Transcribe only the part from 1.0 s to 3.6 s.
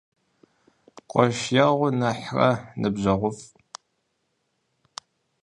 Къуэш егъу нэхърэ ныбжьэгъуфӀ.